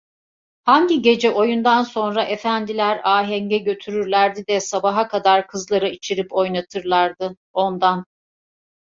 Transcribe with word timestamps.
Hani 0.63 1.01
gece 1.01 1.31
oyundan 1.31 1.83
sonra 1.83 2.23
efendiler 2.23 3.01
ahenge 3.03 3.57
götürürlerdi 3.57 4.47
de 4.47 4.59
sabaha 4.59 5.07
kadar 5.07 5.47
kızlara 5.47 5.87
içirip 5.89 6.33
oynatırlardı, 6.33 7.35
ondan. 7.53 8.05